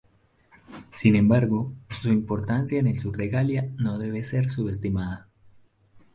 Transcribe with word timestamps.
Sin 0.95 1.15
embargo, 1.15 1.73
su 2.01 2.09
importancia 2.09 2.79
en 2.79 2.87
el 2.87 2.97
sur 2.97 3.15
de 3.15 3.27
la 3.27 3.31
Galia 3.33 3.69
no 3.77 3.99
debe 3.99 4.23
ser 4.23 4.49
subestimada. 4.49 5.29